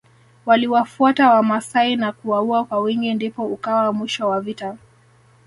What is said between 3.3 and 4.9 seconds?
ukawa mwisho wa vita